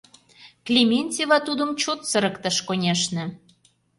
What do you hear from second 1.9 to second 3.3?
сырыктыш, конешне...